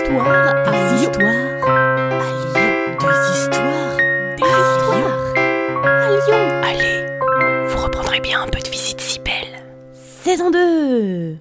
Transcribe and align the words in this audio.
histoires 0.00 0.54
à 0.66 0.94
Lyon. 0.94 1.10
histoires 1.10 1.28
à 1.28 2.32
Lyon. 2.40 2.96
Des 3.00 3.38
histoires. 3.38 3.96
Des 4.36 4.42
histoires 4.42 5.34
à 5.84 6.10
Lyon. 6.10 6.42
Allez, 6.64 7.68
vous 7.68 7.82
reprendrez 7.82 8.20
bien 8.20 8.42
un 8.42 8.48
peu 8.48 8.60
de 8.60 8.68
visite 8.68 9.00
si 9.00 9.18
belle. 9.20 9.66
Saison 9.92 10.50
2 10.50 11.36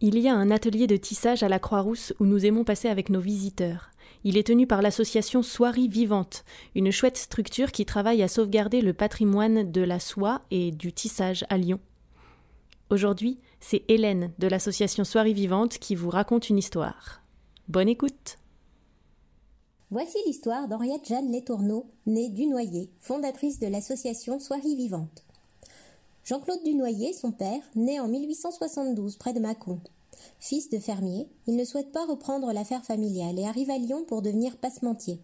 Il 0.00 0.18
y 0.18 0.28
a 0.28 0.34
un 0.34 0.50
atelier 0.50 0.86
de 0.86 0.96
tissage 0.96 1.42
à 1.42 1.48
la 1.48 1.58
Croix-Rousse 1.58 2.14
où 2.18 2.24
nous 2.24 2.46
aimons 2.46 2.64
passer 2.64 2.88
avec 2.88 3.10
nos 3.10 3.20
visiteurs. 3.20 3.90
Il 4.24 4.38
est 4.38 4.46
tenu 4.46 4.66
par 4.66 4.82
l'association 4.82 5.42
Soierie 5.42 5.88
Vivante, 5.88 6.44
une 6.74 6.90
chouette 6.90 7.16
structure 7.16 7.72
qui 7.72 7.84
travaille 7.84 8.22
à 8.22 8.28
sauvegarder 8.28 8.80
le 8.80 8.92
patrimoine 8.92 9.70
de 9.70 9.82
la 9.82 9.98
soie 9.98 10.42
et 10.50 10.72
du 10.72 10.92
tissage 10.92 11.44
à 11.48 11.56
Lyon. 11.56 11.80
Aujourd'hui, 12.90 13.38
c'est 13.60 13.82
Hélène 13.88 14.32
de 14.38 14.48
l'association 14.48 15.04
Soierie 15.04 15.34
Vivante 15.34 15.78
qui 15.78 15.94
vous 15.94 16.10
raconte 16.10 16.50
une 16.50 16.58
histoire. 16.58 17.19
Bonne 17.70 17.88
écoute 17.88 18.36
Voici 19.92 20.18
l'histoire 20.26 20.66
d'Henriette 20.66 21.06
Jeanne 21.06 21.30
Letourneau, 21.30 21.86
née 22.04 22.28
Dunoyer, 22.28 22.90
fondatrice 22.98 23.60
de 23.60 23.68
l'association 23.68 24.40
Soierie 24.40 24.74
Vivante. 24.74 25.22
Jean-Claude 26.24 26.64
Dunoyer, 26.64 27.12
son 27.12 27.30
père, 27.30 27.62
né 27.76 28.00
en 28.00 28.08
1872 28.08 29.14
près 29.18 29.32
de 29.32 29.38
Mâcon. 29.38 29.78
Fils 30.40 30.68
de 30.68 30.80
fermier, 30.80 31.28
il 31.46 31.54
ne 31.54 31.64
souhaite 31.64 31.92
pas 31.92 32.04
reprendre 32.06 32.52
l'affaire 32.52 32.84
familiale 32.84 33.38
et 33.38 33.46
arrive 33.46 33.70
à 33.70 33.78
Lyon 33.78 34.04
pour 34.04 34.20
devenir 34.20 34.56
passementier. 34.56 35.20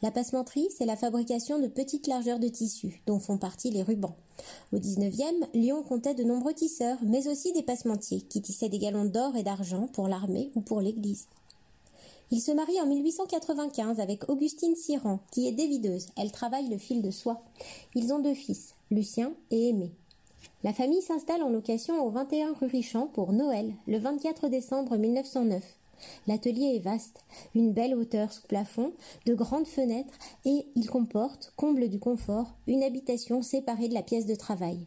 La 0.00 0.10
passementerie, 0.10 0.70
c'est 0.74 0.86
la 0.86 0.96
fabrication 0.96 1.58
de 1.58 1.68
petites 1.68 2.06
largeurs 2.06 2.38
de 2.38 2.48
tissus, 2.48 3.02
dont 3.06 3.18
font 3.18 3.36
partie 3.36 3.70
les 3.70 3.82
rubans. 3.82 4.16
Au 4.72 4.78
XIXe, 4.78 5.50
Lyon 5.52 5.82
comptait 5.82 6.14
de 6.14 6.24
nombreux 6.24 6.54
tisseurs, 6.54 6.96
mais 7.02 7.28
aussi 7.28 7.52
des 7.52 7.62
passementiers, 7.62 8.22
qui 8.22 8.40
tissaient 8.40 8.70
des 8.70 8.78
galons 8.78 9.04
d'or 9.04 9.36
et 9.36 9.42
d'argent 9.42 9.86
pour 9.88 10.08
l'armée 10.08 10.50
ou 10.54 10.62
pour 10.62 10.80
l'église. 10.80 11.26
Il 12.32 12.40
se 12.40 12.52
marie 12.52 12.80
en 12.80 12.86
1895 12.86 13.98
avec 13.98 14.28
Augustine 14.28 14.76
Siran, 14.76 15.18
qui 15.32 15.48
est 15.48 15.52
dévideuse. 15.52 16.06
Elle 16.16 16.30
travaille 16.30 16.68
le 16.68 16.78
fil 16.78 17.02
de 17.02 17.10
soie. 17.10 17.42
Ils 17.96 18.12
ont 18.12 18.20
deux 18.20 18.34
fils, 18.34 18.74
Lucien 18.92 19.32
et 19.50 19.70
Aimé. 19.70 19.90
La 20.62 20.72
famille 20.72 21.02
s'installe 21.02 21.42
en 21.42 21.48
location 21.48 22.04
au 22.04 22.10
21 22.10 22.52
rue 22.52 22.68
Richand 22.68 23.08
pour 23.08 23.32
Noël, 23.32 23.74
le 23.88 23.98
24 23.98 24.48
décembre 24.48 24.96
1909. 24.96 25.60
L'atelier 26.28 26.76
est 26.76 26.84
vaste, 26.84 27.24
une 27.56 27.72
belle 27.72 27.96
hauteur 27.96 28.32
sous 28.32 28.46
plafond, 28.46 28.92
de 29.26 29.34
grandes 29.34 29.66
fenêtres 29.66 30.14
et 30.44 30.66
il 30.76 30.88
comporte, 30.88 31.52
comble 31.56 31.88
du 31.88 31.98
confort, 31.98 32.54
une 32.68 32.84
habitation 32.84 33.42
séparée 33.42 33.88
de 33.88 33.94
la 33.94 34.02
pièce 34.02 34.26
de 34.26 34.36
travail. 34.36 34.78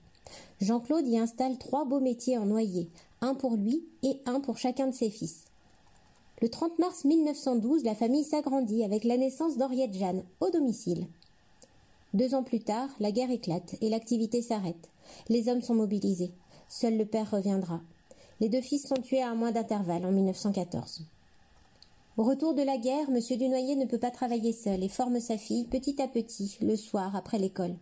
Jean-Claude 0.62 1.08
y 1.08 1.18
installe 1.18 1.58
trois 1.58 1.84
beaux 1.84 2.00
métiers 2.00 2.38
en 2.38 2.46
noyer, 2.46 2.90
un 3.20 3.36
pour 3.36 3.58
lui 3.58 3.84
et 4.02 4.22
un 4.26 4.40
pour 4.40 4.58
chacun 4.58 4.88
de 4.88 4.96
ses 4.96 5.10
fils. 5.10 5.44
Le 6.44 6.50
30 6.50 6.78
mars 6.78 7.06
1912, 7.06 7.86
la 7.86 7.96
famille 7.96 8.26
s'agrandit 8.26 8.84
avec 8.84 9.06
la 9.06 9.16
naissance 9.16 9.56
d'Henriette 9.56 9.94
Jeanne 9.94 10.26
au 10.42 10.50
domicile. 10.50 11.08
Deux 12.14 12.36
ans 12.36 12.44
plus 12.44 12.60
tard, 12.60 12.90
la 13.00 13.14
guerre 13.14 13.32
éclate 13.32 13.76
et 13.80 13.90
l'activité 13.90 14.42
s'arrête. 14.42 14.90
Les 15.30 15.48
hommes 15.48 15.62
sont 15.62 15.74
mobilisés. 15.74 16.34
Seul 16.68 16.98
le 16.98 17.06
père 17.06 17.32
reviendra. 17.32 17.80
Les 18.42 18.50
deux 18.50 18.60
fils 18.60 18.86
sont 18.86 19.02
tués 19.02 19.22
à 19.22 19.30
un 19.30 19.36
mois 19.36 19.54
d'intervalle 19.54 20.06
en 20.06 20.12
1914. 20.12 21.04
Au 22.18 22.24
retour 22.24 22.54
de 22.54 22.62
la 22.62 22.76
guerre, 22.76 23.08
M. 23.08 23.22
Dunoyer 23.38 23.78
ne 23.78 23.86
peut 23.86 23.98
pas 23.98 24.12
travailler 24.12 24.52
seul 24.52 24.84
et 24.84 24.90
forme 24.90 25.22
sa 25.22 25.38
fille 25.38 25.64
petit 25.64 26.02
à 26.02 26.10
petit, 26.10 26.58
le 26.60 26.76
soir, 26.76 27.16
après 27.16 27.40
l'école. 27.40 27.78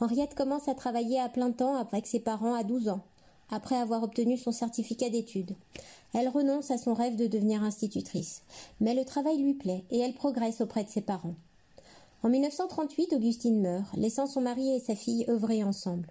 Henriette 0.00 0.34
commence 0.34 0.66
à 0.66 0.74
travailler 0.74 1.20
à 1.20 1.28
plein 1.28 1.52
temps 1.52 1.76
avec 1.76 2.08
ses 2.08 2.18
parents 2.18 2.54
à 2.54 2.64
12 2.64 2.88
ans, 2.88 3.02
après 3.52 3.76
avoir 3.76 4.02
obtenu 4.02 4.36
son 4.36 4.50
certificat 4.50 5.10
d'études. 5.10 5.54
Elle 6.14 6.28
renonce 6.28 6.70
à 6.70 6.78
son 6.78 6.94
rêve 6.94 7.16
de 7.16 7.26
devenir 7.26 7.62
institutrice, 7.62 8.42
mais 8.80 8.94
le 8.94 9.04
travail 9.04 9.38
lui 9.38 9.54
plaît 9.54 9.84
et 9.90 10.00
elle 10.00 10.14
progresse 10.14 10.60
auprès 10.60 10.82
de 10.82 10.90
ses 10.90 11.00
parents. 11.00 11.36
En 12.24 12.28
1938, 12.28 13.12
Augustine 13.14 13.60
meurt, 13.60 13.96
laissant 13.96 14.26
son 14.26 14.40
mari 14.40 14.74
et 14.74 14.80
sa 14.80 14.94
fille 14.94 15.24
œuvrer 15.28 15.62
ensemble. 15.62 16.08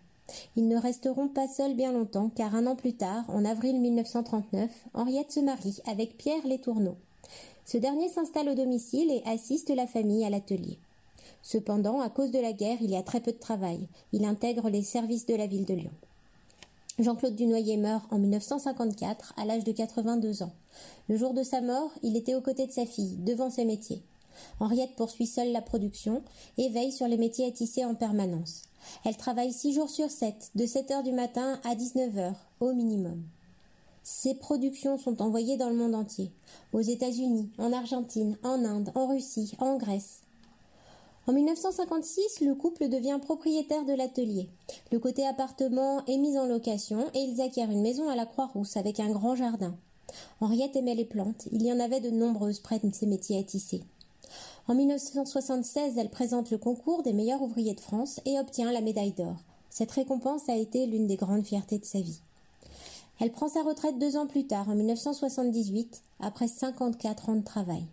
Ils 0.56 0.68
ne 0.68 0.78
resteront 0.78 1.28
pas 1.28 1.48
seuls 1.48 1.76
bien 1.76 1.92
longtemps, 1.92 2.30
car 2.34 2.56
un 2.56 2.68
an 2.68 2.76
plus 2.76 2.94
tard, 2.94 3.26
en 3.30 3.44
avril 3.44 3.80
1939, 3.80 4.70
Henriette 4.94 5.32
se 5.32 5.40
marie 5.40 5.80
avec 5.86 6.18
Pierre 6.18 6.46
Letourneau. 6.48 6.96
Ce 7.66 7.78
dernier 7.78 8.10
s'installe 8.10 8.50
au 8.50 8.56
domicile 8.56 9.12
et 9.12 9.24
assiste 9.26 9.70
la 9.70 9.88
famille 9.88 10.26
à 10.26 10.30
l'atelier. 10.30 10.78
Cependant, 11.44 12.02
à 12.02 12.10
cause 12.10 12.32
de 12.32 12.40
la 12.40 12.54
guerre, 12.54 12.78
il 12.82 12.92
y 12.92 12.96
a 12.96 13.04
très 13.04 13.22
peu 13.22 13.32
de 13.32 13.38
travail. 13.38 13.88
Il 14.14 14.26
intègre 14.26 14.70
les 14.70 14.84
services 14.84 15.26
de 15.26 15.36
la 15.36 15.48
ville 15.48 15.66
de 15.66 15.74
Lyon. 15.74 15.92
Jean-Claude 17.02 17.36
Dunoyer 17.36 17.78
meurt 17.78 18.12
en 18.12 18.20
1954 18.20 19.34
à 19.38 19.46
l'âge 19.46 19.64
de 19.64 19.72
82 19.72 20.44
ans. 20.44 20.54
Le 21.10 21.18
jour 21.18 21.34
de 21.34 21.44
sa 21.44 21.62
mort, 21.62 21.92
il 22.04 22.16
était 22.16 22.36
aux 22.36 22.42
côtés 22.42 22.68
de 22.68 22.72
sa 22.72 22.86
fille, 22.86 23.18
devant 23.18 23.50
ses 23.50 23.66
métiers. 23.66 24.04
Henriette 24.60 24.96
poursuit 24.96 25.28
seule 25.28 25.52
la 25.52 25.62
production 25.62 26.24
et 26.58 26.70
veille 26.70 26.92
sur 26.92 27.08
les 27.08 27.18
métiers 27.18 27.48
à 27.48 27.52
tisser 27.52 27.86
en 27.86 27.96
permanence. 27.96 28.64
Elle 29.06 29.18
travaille 29.18 29.54
six 29.54 29.74
jours 29.74 29.90
sur 29.90 30.10
sept, 30.10 30.52
de 30.56 30.66
7 30.66 30.92
heures 30.92 31.04
du 31.04 31.12
matin 31.12 31.60
à 31.64 31.76
19 31.76 32.18
heures, 32.18 32.48
au 32.60 32.74
minimum. 32.74 33.24
Ses 34.04 34.36
productions 34.36 34.98
sont 34.98 35.22
envoyées 35.22 35.58
dans 35.58 35.70
le 35.70 35.76
monde 35.76 35.94
entier, 35.94 36.32
aux 36.74 36.82
États-Unis, 36.82 37.52
en 37.60 37.72
Argentine, 37.72 38.38
en 38.44 38.66
Inde, 38.66 38.92
en 38.96 39.08
Russie, 39.08 39.56
en 39.60 39.78
Grèce. 39.78 40.22
En 41.32 41.34
1956, 41.34 42.42
le 42.42 42.56
couple 42.56 42.90
devient 42.90 43.18
propriétaire 43.22 43.86
de 43.86 43.94
l'atelier. 43.94 44.50
Le 44.92 45.00
côté 45.00 45.26
appartement 45.26 46.06
est 46.06 46.18
mis 46.18 46.38
en 46.38 46.46
location 46.46 47.06
et 47.14 47.20
ils 47.20 47.40
acquièrent 47.40 47.72
une 47.72 47.82
maison 47.82 48.10
à 48.10 48.18
la 48.18 48.26
Croix-Rousse 48.26 48.76
avec 48.76 49.00
un 49.00 49.10
grand 49.10 49.34
jardin. 49.38 49.74
Henriette 50.42 50.76
aimait 50.76 50.94
les 50.94 51.06
plantes, 51.06 51.48
il 51.54 51.64
y 51.64 51.72
en 51.72 51.80
avait 51.80 52.02
de 52.02 52.10
nombreuses 52.10 52.60
près 52.60 52.80
de 52.80 52.94
ses 52.94 53.06
métiers 53.06 53.40
à 53.40 53.44
tisser. 53.44 53.82
En 54.68 54.76
1976, 54.76 55.94
elle 55.98 56.10
présente 56.10 56.52
le 56.52 56.58
concours 56.58 57.02
des 57.02 57.14
meilleurs 57.14 57.42
ouvriers 57.42 57.76
de 57.76 57.80
France 57.80 58.20
et 58.26 58.38
obtient 58.38 58.70
la 58.70 58.82
médaille 58.82 59.14
d'or. 59.14 59.38
Cette 59.70 59.92
récompense 59.92 60.50
a 60.50 60.58
été 60.58 60.86
l'une 60.86 61.08
des 61.08 61.16
grandes 61.16 61.46
fiertés 61.46 61.80
de 61.80 61.86
sa 61.86 62.02
vie. 62.02 62.20
Elle 63.22 63.32
prend 63.32 63.48
sa 63.48 63.64
retraite 63.64 63.98
deux 63.98 64.18
ans 64.18 64.28
plus 64.28 64.48
tard, 64.48 64.68
en 64.68 64.76
1978, 64.76 66.02
après 66.20 66.50
54 66.50 67.30
ans 67.30 67.36
de 67.38 67.46
travail. 67.46 67.86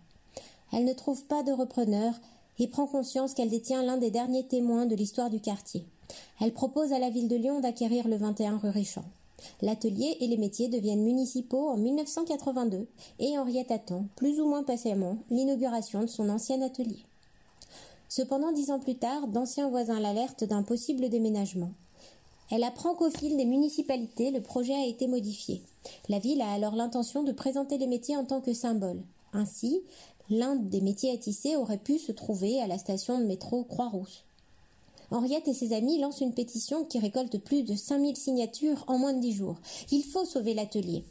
Elle 0.73 0.83
ne 0.83 0.93
trouve 0.93 1.23
pas 1.23 1.41
de 1.41 1.53
repreneur 1.53 2.13
et 2.59 2.67
prend 2.67 2.85
conscience 2.85 3.33
qu'elle 3.33 3.49
détient 3.49 3.83
l'un 3.83 3.97
des 3.97 4.11
derniers 4.11 4.45
témoins 4.45 4.85
de 4.85 4.95
l'histoire 4.95 5.29
du 5.29 5.39
quartier. 5.39 5.85
Elle 6.41 6.53
propose 6.53 6.93
à 6.93 6.99
la 6.99 7.09
ville 7.09 7.27
de 7.27 7.35
Lyon 7.35 7.59
d'acquérir 7.59 8.07
le 8.07 8.17
21 8.17 8.57
rue 8.57 8.69
Richand. 8.69 9.05
L'atelier 9.61 10.17
et 10.19 10.27
les 10.27 10.37
métiers 10.37 10.67
deviennent 10.67 11.03
municipaux 11.03 11.69
en 11.69 11.77
1982 11.77 12.87
et 13.19 13.37
Henriette 13.37 13.71
attend, 13.71 14.05
plus 14.15 14.39
ou 14.39 14.47
moins 14.47 14.63
patiemment, 14.63 15.17
l'inauguration 15.29 16.01
de 16.01 16.07
son 16.07 16.29
ancien 16.29 16.61
atelier. 16.61 17.05
Cependant, 18.09 18.51
dix 18.51 18.71
ans 18.71 18.79
plus 18.79 18.95
tard, 18.95 19.27
d'anciens 19.27 19.69
voisins 19.69 19.99
l'alertent 19.99 20.43
d'un 20.43 20.63
possible 20.63 21.09
déménagement. 21.09 21.71
Elle 22.51 22.63
apprend 22.63 22.95
qu'au 22.95 23.11
fil 23.11 23.37
des 23.37 23.45
municipalités, 23.45 24.31
le 24.31 24.41
projet 24.41 24.73
a 24.73 24.87
été 24.87 25.07
modifié. 25.07 25.61
La 26.09 26.17
ville 26.17 26.41
a 26.41 26.51
alors 26.51 26.75
l'intention 26.75 27.23
de 27.23 27.31
présenter 27.31 27.77
les 27.77 27.87
métiers 27.87 28.17
en 28.17 28.25
tant 28.25 28.41
que 28.41 28.53
symbole. 28.53 29.03
Ainsi, 29.33 29.81
l'un 30.29 30.55
des 30.55 30.81
métiers 30.81 31.11
à 31.11 31.17
tisser 31.17 31.55
aurait 31.55 31.77
pu 31.77 31.97
se 31.99 32.11
trouver 32.11 32.61
à 32.61 32.67
la 32.67 32.77
station 32.77 33.19
de 33.19 33.25
métro 33.25 33.63
Croix-Rousse. 33.63 34.23
Henriette 35.11 35.47
et 35.47 35.53
ses 35.53 35.73
amis 35.73 35.99
lancent 35.99 36.21
une 36.21 36.33
pétition 36.33 36.85
qui 36.85 36.99
récolte 36.99 37.39
plus 37.39 37.63
de 37.63 37.75
5000 37.75 38.15
signatures 38.15 38.83
en 38.87 38.99
moins 38.99 39.13
de 39.13 39.21
10 39.21 39.33
jours. 39.33 39.57
Il 39.91 40.03
faut 40.03 40.25
sauver 40.25 40.53
l'atelier. 40.53 41.03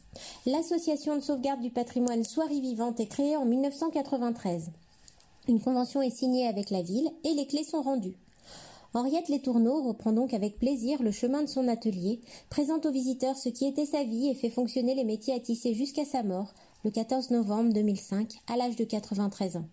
L'association 0.47 1.17
de 1.17 1.21
sauvegarde 1.21 1.61
du 1.61 1.71
patrimoine 1.71 2.25
Soirée 2.25 2.61
Vivante 2.61 3.01
est 3.01 3.07
créée 3.07 3.37
en 3.37 3.45
1993. 3.45 4.71
Une 5.49 5.61
convention 5.61 6.01
est 6.01 6.15
signée 6.15 6.47
avec 6.47 6.71
la 6.71 6.83
ville 6.83 7.11
et 7.25 7.34
les 7.34 7.47
clés 7.47 7.65
sont 7.65 7.83
rendues. 7.83 8.15
Henriette 8.95 9.28
Letourneau 9.28 9.83
reprend 9.83 10.12
donc 10.12 10.33
avec 10.33 10.59
plaisir 10.59 11.03
le 11.03 11.11
chemin 11.11 11.43
de 11.43 11.49
son 11.49 11.69
atelier, 11.69 12.21
présente 12.51 12.87
aux 12.87 12.91
visiteurs 12.91 13.37
ce 13.37 13.49
qui 13.49 13.67
était 13.67 13.84
sa 13.84 14.05
vie 14.05 14.28
et 14.28 14.34
fait 14.34 14.49
fonctionner 14.49 14.95
les 14.95 15.05
métiers 15.05 15.34
à 15.34 15.41
tisser 15.41 15.75
jusqu'à 15.75 16.05
sa 16.05 16.23
mort, 16.23 16.55
le 16.84 16.91
14 16.91 17.31
novembre 17.31 17.72
2005, 17.72 18.34
à 18.47 18.57
l'âge 18.57 18.77
de 18.77 18.84
93 18.84 19.57
ans. 19.57 19.69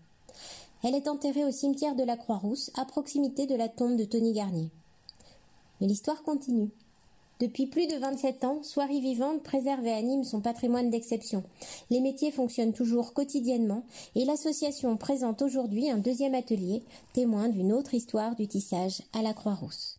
Elle 0.82 0.94
est 0.94 1.08
enterrée 1.08 1.44
au 1.44 1.50
cimetière 1.50 1.94
de 1.94 2.02
la 2.02 2.16
Croix-Rousse, 2.16 2.70
à 2.76 2.84
proximité 2.84 3.46
de 3.46 3.54
la 3.54 3.68
tombe 3.68 3.96
de 3.96 4.04
Tony 4.04 4.32
Garnier. 4.32 4.70
Mais 5.80 5.86
l'histoire 5.86 6.22
continue. 6.22 6.70
Depuis 7.38 7.66
plus 7.66 7.86
de 7.86 7.96
27 7.96 8.44
ans, 8.44 8.62
Soirée 8.62 9.00
Vivante 9.00 9.42
préserve 9.42 9.86
et 9.86 9.92
anime 9.92 10.24
son 10.24 10.40
patrimoine 10.40 10.88
d'exception. 10.88 11.44
Les 11.90 12.00
métiers 12.00 12.30
fonctionnent 12.30 12.72
toujours 12.72 13.12
quotidiennement 13.12 13.84
et 14.14 14.24
l'association 14.24 14.96
présente 14.96 15.42
aujourd'hui 15.42 15.90
un 15.90 15.98
deuxième 15.98 16.34
atelier, 16.34 16.82
témoin 17.12 17.48
d'une 17.48 17.72
autre 17.72 17.94
histoire 17.94 18.36
du 18.36 18.48
tissage 18.48 19.02
à 19.12 19.20
la 19.20 19.34
Croix-Rousse. 19.34 19.98